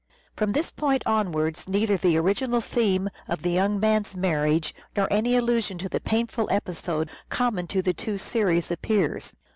[0.35, 5.35] From this point onwards neither the original theme of the young man's marriage, nor any
[5.35, 9.35] allusion to the painful episode common to the two series appears.